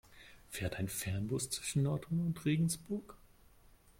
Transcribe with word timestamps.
Fährt 0.49 0.77
ein 0.77 0.87
Fernbus 0.87 1.51
zwischen 1.51 1.83
Nordhorn 1.83 2.25
und 2.25 2.43
Regensburg? 2.45 3.17